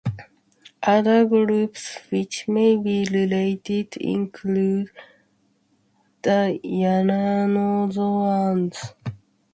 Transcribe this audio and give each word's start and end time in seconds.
Other 0.81 1.25
groups 1.27 1.99
which 2.09 2.47
may 2.47 2.75
be 2.75 3.05
related 3.11 3.97
include 3.97 4.89
the 6.23 6.59
yunnanozoans. 6.63 8.77